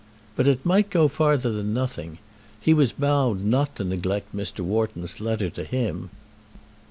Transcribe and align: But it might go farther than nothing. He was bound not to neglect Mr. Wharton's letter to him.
But 0.35 0.47
it 0.47 0.65
might 0.65 0.89
go 0.89 1.07
farther 1.07 1.51
than 1.51 1.75
nothing. 1.75 2.17
He 2.59 2.73
was 2.73 2.91
bound 2.91 3.45
not 3.45 3.75
to 3.75 3.83
neglect 3.83 4.35
Mr. 4.35 4.61
Wharton's 4.61 5.21
letter 5.21 5.51
to 5.51 5.63
him. 5.63 6.09